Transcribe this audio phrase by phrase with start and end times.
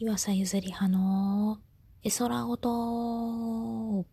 [0.00, 1.58] 岩佐ゆずりはの
[2.04, 4.06] 絵空音。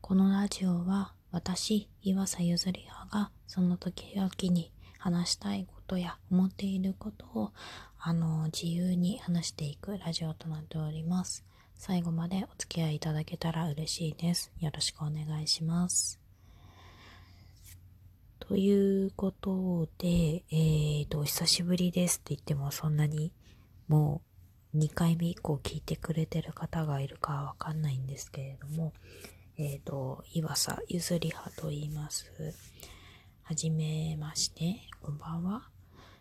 [0.00, 7.52] このラジオは私、岩佐ゆずりはがその時々に話したいことや思っていることを
[7.98, 11.44] あの自由に話していくラジオとなっております。
[11.74, 14.50] 最後までお付き合いいただけたら嬉しいです。
[14.58, 16.18] よろしくお願いします。
[18.38, 23.34] ということで、えーと、久しぶりですって言ってもそんなに
[23.86, 24.29] もう
[24.74, 28.92] 2回目以降聞いてくれてる方がいるかわかんないんですけれども、
[29.58, 32.30] えっ、ー、と、岩佐ゆずりはと言います。
[33.42, 35.68] はじめまして、こんばんは。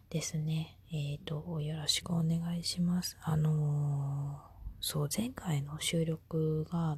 [0.09, 0.77] ですね。
[0.91, 3.17] えっ、ー、と、よろしくお願いします。
[3.21, 6.97] あのー、そう、前回の収録が、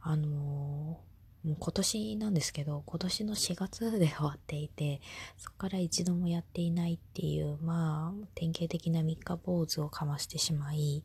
[0.00, 1.00] あの
[1.44, 5.02] もう今年なんですけど、今年の4月で終わっていて、
[5.36, 11.04] そこから一度もやっていないっていう、まあ、典型的な三日坊主をかましてしまい、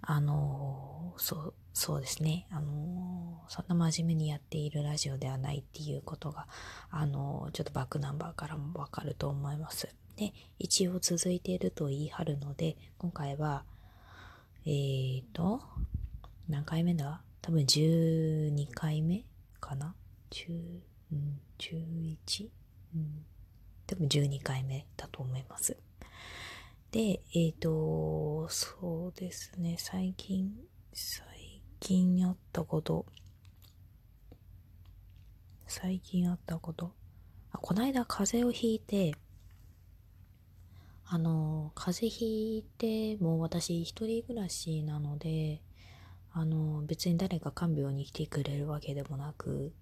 [0.00, 6.46] あの、そう、そうですね、あの、そんな真面目にやっているラジオではないっていうことが、
[6.90, 9.88] あの、ちょっとバックナンバーからもわかると思います。
[10.16, 13.64] で、一応続いていると言い張るので、今回は、
[14.66, 15.62] えーと、
[16.48, 17.22] 何回目だ？
[17.42, 19.24] 多分12回目？
[19.60, 19.94] かな？
[20.30, 20.52] 中、
[21.12, 22.48] うん、11、
[22.94, 23.24] うん、
[23.86, 25.76] 多分12回目だと思います。
[26.92, 30.52] で、えっ、ー、と、そうですね、最近、
[30.92, 33.06] 最近あったこと、
[35.66, 36.92] 最近あったこと、
[37.52, 39.14] あこの間風邪をひいて、
[41.06, 45.60] あの、風邪ひいて、もう私一人暮らしなので、
[46.32, 49.72] あの、別に誰か看病に来てくれるわけでもなく、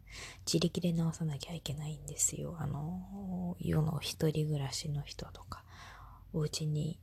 [0.47, 2.57] 自力で治さなきゃいけないんですよ。
[2.59, 5.65] あの、世の一人暮らしの人とか、
[6.33, 6.99] お家に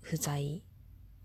[0.00, 0.62] 不在、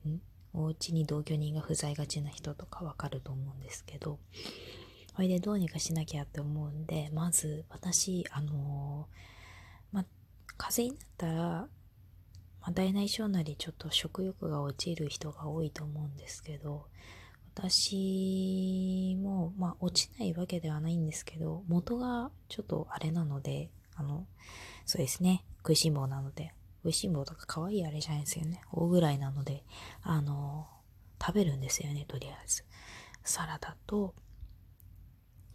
[0.06, 0.20] ん？
[0.54, 4.20] お家に同居人が不在がちな人とかわかると思うんですけど、
[5.16, 9.08] それでどうにかしなきゃって思うんで、まず私、あの
[9.92, 10.06] ま、
[10.58, 11.68] 風邪になったら、
[12.62, 16.88] ま大内小なりちょっと食欲が落ちる人が多いと思うんですけど、
[17.62, 24.26] 私も、まあ、落ちないわけではないんですけど、元がちょっとあれなので、あの、
[24.86, 26.54] そうですね、食いしん坊なので、
[26.84, 28.62] 食いしん坊とか可愛いあれじゃないですよね。
[28.72, 29.66] 大ぐらいなので、
[30.02, 30.70] あの、
[31.22, 32.64] 食べるんですよね、とりあえず。
[33.26, 34.16] サラダと、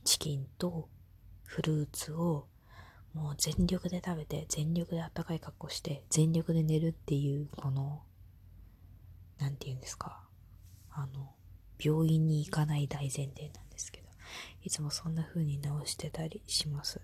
[0.04, 0.91] チキンと、
[1.44, 2.48] フルーツを、
[3.14, 8.03] もう全力で食べて、全力であったかい格好して、全力で寝るっていう、この、
[9.38, 10.28] なんて言うんですか。
[10.91, 11.34] あの、
[11.84, 14.09] 病院に行かない大前提なんですけど、
[14.62, 17.00] いつもそんな風に直してたりします。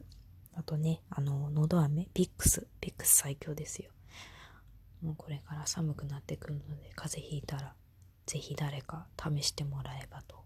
[0.54, 3.90] あとね、あの、のど飴、ヴィックス、ヴィックス最強ですよ。
[5.02, 7.74] もうこれから寒くなってくるので、風邪ひいたら、
[8.26, 10.44] ぜひ誰か試してもらえばと、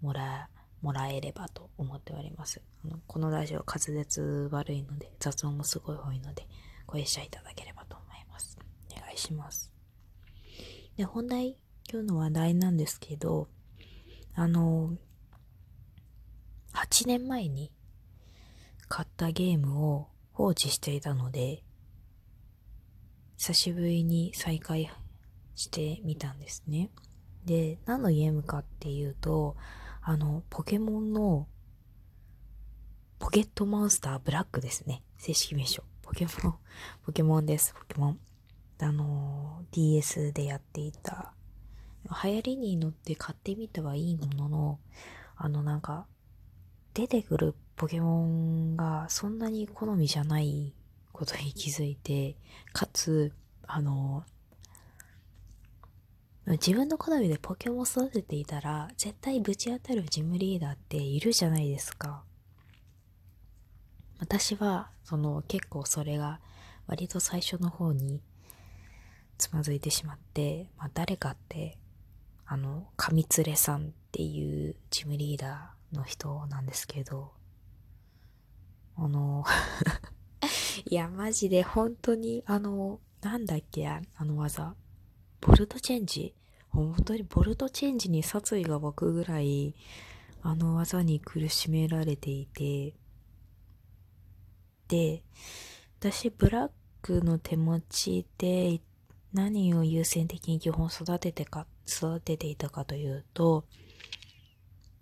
[0.00, 0.48] もら、
[0.80, 2.60] もらえればと思っております。
[2.84, 6.46] あのこのラジオ滑舌悪いので、雑音もすごい多いので、
[6.86, 8.58] ご容赦いただければと思います。
[8.90, 9.72] お願いします。
[10.96, 11.56] で、本題
[11.92, 13.48] 今日の話題なんですけど、
[14.34, 14.96] あの、
[16.72, 17.70] 8年前に
[18.88, 21.62] 買ったゲームを放置していたので、
[23.36, 24.90] 久しぶりに再開
[25.54, 26.88] してみたんですね。
[27.44, 29.58] で、何のゲームかっていうと、
[30.00, 31.46] あの、ポケモンの
[33.18, 35.02] ポケットモンスターブラックですね。
[35.18, 35.82] 正式名称。
[36.00, 36.54] ポケモン、
[37.04, 38.18] ポケモンです、ポケモン。
[38.80, 41.34] あの、DS でやっていた
[42.04, 44.78] 流行りに乗って買ってみてはいいものの、
[45.36, 46.06] あのなんか、
[46.94, 50.74] 出てくるポケモンがそんなに好みじゃない
[51.12, 52.36] ことに気づいて、
[52.72, 53.32] かつ、
[53.66, 54.24] あの、
[56.46, 62.24] 自分の好みでポケモン育てていたら、絶対ぶち当たるジムリーダーっているじゃないですか。
[64.18, 66.40] 私は、その結構それが
[66.86, 68.20] 割と最初の方に
[69.38, 71.78] つまずいてしまって、まあ誰かって
[72.52, 77.32] あの、上連さんっていうチームリーダーの人なんですけど、
[78.94, 79.42] あの
[80.84, 84.74] いや、マジで本当に、あの、なんだっけ、あの技。
[85.40, 86.34] ボルトチェンジ？
[86.68, 89.74] 本当にボルトチェンジに殺意が湧くぐらい、
[90.42, 92.94] あの技に苦しめられていて、
[94.88, 95.22] で、
[96.00, 96.70] 私、ブラッ
[97.00, 98.82] クの手持ちで
[99.32, 103.64] 何を優先的に基本育ててかっ、育てていたかというと、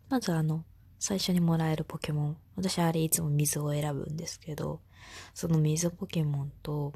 [0.08, 0.64] まずあの、
[0.98, 2.36] 最初にもらえるポケモン。
[2.56, 4.80] 私あれいつも水を選ぶんですけど、
[5.34, 6.92] その水ポケモンと、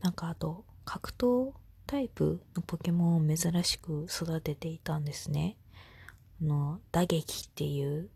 [0.00, 1.52] なんかあと、格闘
[1.86, 5.56] タイプのポケモンを珍しく育てていたんですね。
[6.40, 8.08] あの、打撃っていう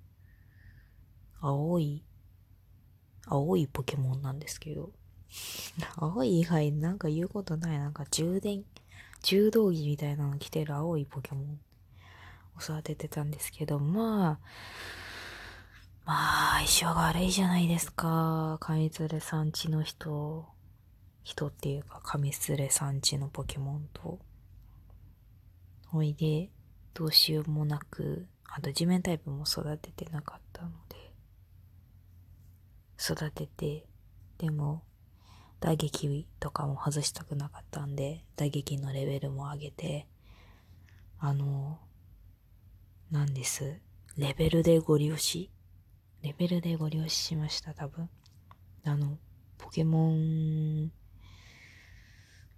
[1.41, 2.03] 青い、
[3.27, 4.93] 青いポケモンなんですけど、
[5.97, 7.79] 青い以外なんか言うことない。
[7.79, 8.65] なんか充電、
[9.23, 11.61] 柔道着みたいなの着てる青いポケモン
[12.57, 14.39] を育ててたんですけど、まあ、
[16.05, 18.59] まあ、相性が悪いじゃないですか。
[18.61, 20.47] 上連れさんちの人。
[21.25, 24.21] 人っていうか、上連れさんちのポケモンと。
[25.89, 26.51] ほいで、
[26.95, 31.13] どうしようもなく、あと地面タイプも育ててなかったので、
[32.99, 33.87] 育てて、
[34.39, 34.85] でも、
[35.59, 40.07] 打撃とかも外したくなかったんで、打撃のレベルも上げて、
[41.19, 41.79] あの、
[43.11, 43.81] なんです。
[44.17, 45.51] レベルでご利用し？
[46.23, 48.09] レベルでご利用ししました、多分。
[48.85, 49.19] あの、
[49.59, 50.93] ポケモン、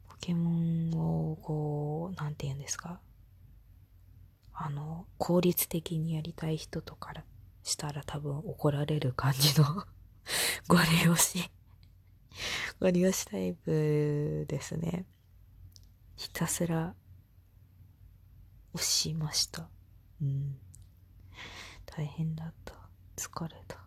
[0.08, 3.00] ポケモンをこう、なんて言うんですか？
[4.52, 7.14] あの、効率的にやりたい人とか
[7.62, 9.84] したら多分怒られる感じの
[10.66, 11.48] ご利用し
[12.80, 15.04] ご利用しタイプですね。
[16.16, 16.94] ひたすら
[18.74, 19.68] 押しました。
[20.20, 20.56] うん。
[21.86, 22.74] 大変だった。
[23.16, 23.78] 疲れた。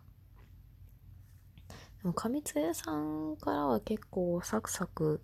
[2.02, 5.22] でも、上津屋さんからは結構サクサク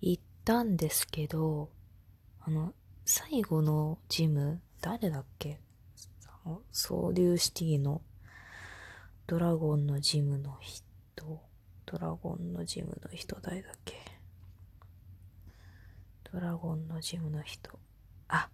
[0.00, 1.70] 行ったんですけど、
[2.40, 2.74] あの、
[3.04, 5.60] 最後のジム、誰だっけ？
[6.44, 8.02] あの、ソウリュウシティの
[9.26, 11.40] ドラゴンのジムの人、
[11.86, 13.94] ドラゴンのジムの人誰だっけ？
[16.32, 17.78] ドラゴンのジムの人。
[18.28, 18.48] あ、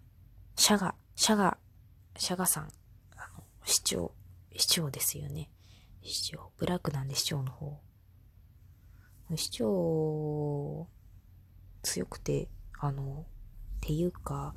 [0.56, 1.56] シャガ、シャガ、
[2.16, 2.64] シャガさん。
[3.16, 4.12] あの、市長。
[4.56, 5.48] 市長ですよね。
[6.02, 6.50] 市長。
[6.58, 7.78] ブラックなんで市長の方。
[9.36, 10.88] 市長、
[11.82, 12.48] 強くて、
[12.81, 13.26] あの、
[13.76, 14.54] っていうか、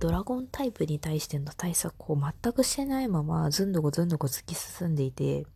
[0.00, 5.46] ドラゴンタイプに対しての対策を全くしてないまま、ずんどこずんどこ突き進んでいて、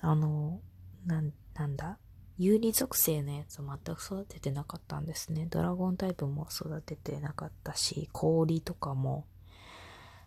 [0.00, 0.60] あの、
[1.06, 1.98] なん、なんだ？
[2.38, 5.46] 有利属性のやつを全く育ててなかったんですね。
[5.46, 9.26] ドラゴンタイプも育ててなかったし、氷とかも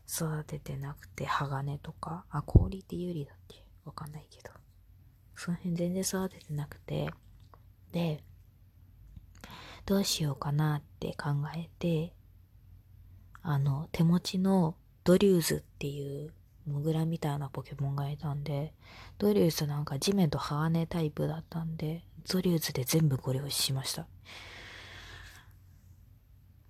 [0.07, 3.63] 育ててなくて、鋼とか、あ、氷って有利だっけ？
[3.85, 4.51] わかんないけど。
[5.35, 7.09] その辺全然育ててなくて、
[7.91, 8.23] で、
[9.85, 12.13] どうしようかなって考えて、
[13.41, 16.31] あの、手持ちのドリューズっていう
[16.65, 18.73] モグラみたいなポケモンがいたんで、
[19.17, 24.07] ドリューズなんか地面と鋼タイプだったんで、ドリューズで全部ご了承しました。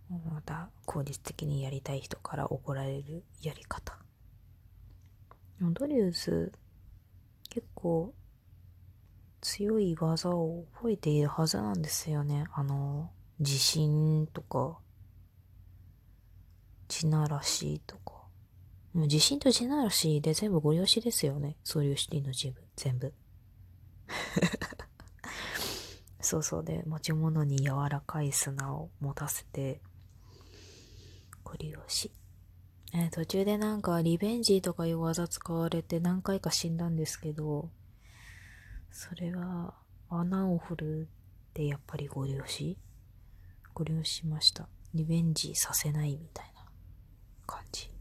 [0.09, 3.97] また効率的にやりたい人から怒られるやり方。
[5.59, 6.51] ドリューズ
[7.49, 8.13] 結構
[9.41, 12.45] 強い技を覚えているはずなんですよね。
[12.53, 14.79] あの、地震とか、
[16.87, 18.12] 地ならしとか。
[18.93, 21.57] もう地震と地ならしで全部ご了承ですよね。
[21.63, 23.13] そういうシティのジム、全部。
[26.21, 29.81] そうそうで、持ち物に柔らかい砂を持たせて、
[31.43, 32.11] ご利用し。
[32.93, 37.71] えー、途中でなんかリベンジとかいう技使われて何回か死んだんですけど、
[38.91, 39.73] それは
[40.09, 41.05] 穴を掘るっ
[41.53, 42.77] てやっぱりご利用し？
[43.73, 44.69] ご利用しました。
[44.93, 46.69] リベンジさせないみたいな
[47.47, 47.92] 感じ。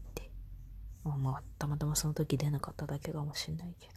[1.03, 3.93] まあまあ、たまたまその時出なかっただけかもしんないけど。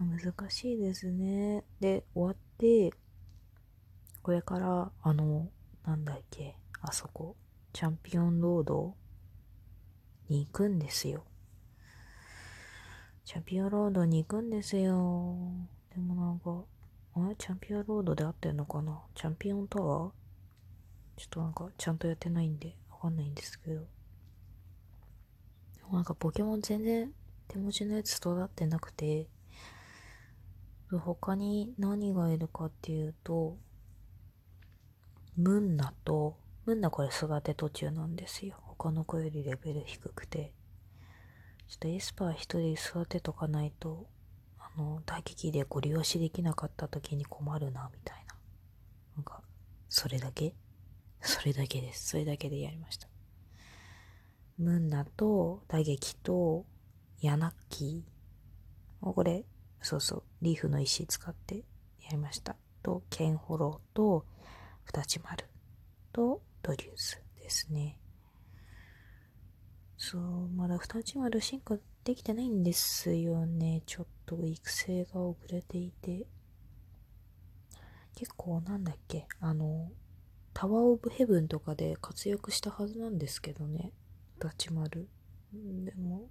[0.00, 1.64] 難しいですね。
[1.80, 2.92] で、終わって、
[4.22, 5.48] これから、あの、
[5.84, 7.36] なんだっけ、あそこ、
[7.72, 8.94] チャンピオンロード
[10.28, 11.24] に行くんですよ。
[13.24, 15.36] チャンピオンロードに行くんですよ。
[15.90, 16.64] でもなんか、
[17.14, 17.34] あれ？
[17.36, 19.00] チャンピオンロードで合ってんのかな？
[19.14, 20.10] チャンピオンタワー？
[21.16, 23.82] ちょっとなんか、ちゃんとやってないんで、わかんないんですけど。
[25.92, 27.12] なんかポケモン全然
[27.48, 29.28] 手持ちのやつ育ってなくて、
[30.90, 33.56] 他に何がいるかっていうと、
[35.36, 38.56] ムンナとムンナこれ育て途中なんですよ。
[38.62, 40.52] 他の子よりレベル低くて。
[41.66, 44.06] ちょっとエスパー一人育てとかないと、
[44.58, 48.34] あの、打撃でご利用しできなかった時に困るな、みたいな。
[49.16, 49.42] なんか、
[49.88, 50.54] それだけ？
[51.20, 52.08] それだけです。
[52.08, 53.07] それだけでやりました。
[54.58, 56.66] ムンナと打撃と
[57.20, 59.12] ヤナッキー。
[59.12, 59.44] これ、
[59.80, 61.58] そうそう、リーフの石使って
[62.02, 62.56] やりました。
[62.82, 64.26] と、ケンホローと、
[64.84, 65.44] 二ち丸
[66.12, 68.00] と、ドリュースですね。
[69.96, 73.82] そう、まだ二ち丸進化できてないんですよね。
[73.86, 76.26] ちょっと育成が遅れていて。
[78.16, 79.92] 結構なんだっけ、あの、
[80.52, 83.92] タワーオブヘブンとかで活躍したはずなんですけどね。
[84.38, 85.08] ダチマル。
[85.52, 86.28] でも、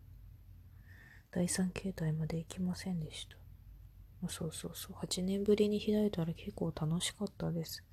[1.31, 3.37] 第3形態まで行きませんでした。
[4.29, 4.95] そうそうそう。
[5.05, 7.83] 8年ぶりに開いたら結構楽しかったです。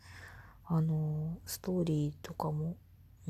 [0.66, 2.76] あの、ストーリーとかも、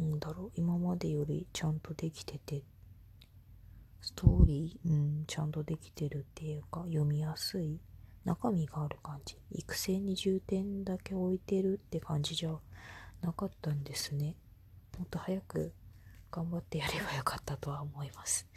[0.00, 2.62] んだろう、今までよりちゃんとできてて、
[4.00, 7.80] ストーリー、うん、ちゃんとできてるっていうか、読みやすい、
[8.24, 9.36] 中身がある感じ。
[9.50, 12.54] 育成に重点だけ置いてるって感じじゃ
[13.22, 14.36] なかったんですね。
[14.98, 15.72] もっと早く
[16.34, 18.48] 頑張ってやればよかったとは思います。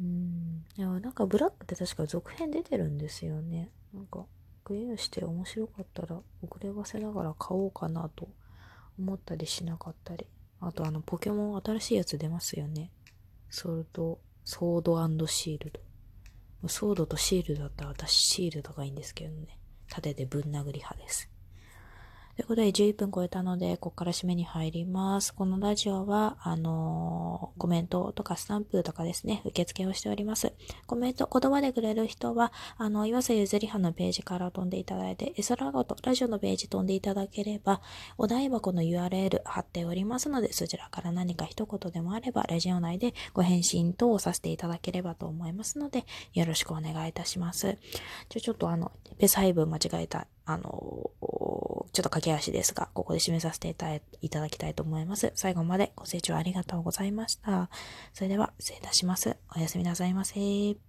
[0.00, 0.64] うん。
[0.76, 3.70] いや、なんかブラックって確か続編出てるんですよね。
[3.94, 4.26] なんか、
[4.64, 8.28] クリアして面白かったら遅ればせながら買おうかなと
[8.98, 10.26] 思ったりしなかったり。
[10.60, 12.90] あとあの、ポケモン新しいやつ出ますよね。
[13.48, 15.70] ソルト、ソードシール
[16.62, 16.68] ド。
[16.68, 19.56] ソードとシールドだったら私シールドがいいんですけどね。
[19.88, 21.30] 盾でぶん殴り派です。
[22.38, 25.34] ということで、11分超えたので、ここから締めに入ります。
[25.34, 30.52] このラジオは、あのー、コメントとかスタンプとかですね、受付をしております。
[30.86, 37.80] コメント、言葉でくれる人は、あの、岩瀬ゆずりはのページから飛んでいただいて、エソラゴとラジオのページ飛んでいただければ、
[38.18, 47.78] お台箱の URL 貼っておりますので、そちらから何か一言でもあれば、ラジオ内でご返信等をさせていただければと思いますので、よろしくお願いいたします。
[48.28, 51.10] じゃ、ちょっとあの、ペース配分間違えた、あの
[51.92, 55.32] ちょっと駆け足ですが、ここで締めさせていただきたいと思います。
[55.34, 57.70] 最後までご清聴ありがとうございました。
[58.12, 59.36] それでは、失礼いたします。
[59.56, 60.87] おやすみなさいませ。